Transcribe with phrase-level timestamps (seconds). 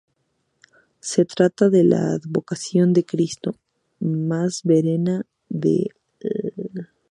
[0.99, 3.55] Se trata de la advocación de Cristo
[3.99, 5.89] más venerada de
[6.21, 6.89] Lanzarote.